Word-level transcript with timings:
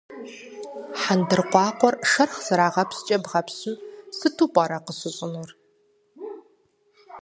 Хьэндыркъуакъуэр 1.01 1.95
шэрхъ 2.11 2.41
зэрагъэпщкӏэ 2.45 3.17
бгъэпщым 3.23 3.75
сыту 4.17 4.47
пӏэрэ 4.53 4.77
къыщыщӏынур? 4.85 5.49